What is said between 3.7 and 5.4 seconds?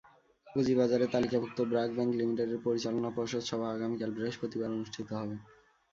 আগামীকাল বৃহস্পতিবার অনুষ্ঠিত হবে।